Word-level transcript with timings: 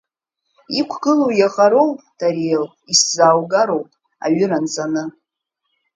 Иқәгылоу 0.79 1.31
иаҟароу, 1.39 1.91
Тариел, 2.19 2.65
исзааугароуп, 2.93 3.87
аҩыра 4.25 4.57
анҵаны. 4.59 5.03